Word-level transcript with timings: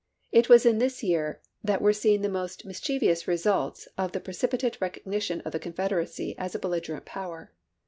It 0.31 0.49
was 0.49 0.65
in 0.65 0.79
this 0.79 1.03
year 1.03 1.41
that 1.63 1.79
were 1.79 1.93
seen 1.93 2.23
the 2.23 2.27
most 2.27 2.65
mischiev 2.67 3.03
ous 3.07 3.27
results 3.27 3.87
of 3.99 4.13
the 4.13 4.19
precipitate 4.19 4.81
recognition 4.81 5.41
of 5.41 5.51
the 5.51 5.59
Confederacy 5.59 6.33
as 6.39 6.55
a 6.55 6.59
belligerent 6.59 7.05
power. 7.05 7.51